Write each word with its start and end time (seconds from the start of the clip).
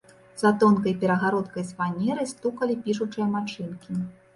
За 0.41 0.49
тонкай 0.63 0.95
перагародкай 1.03 1.63
з 1.69 1.79
фанеры 1.83 2.29
стукаталі 2.35 2.83
пішучыя 2.89 3.33
машынкі. 3.41 4.07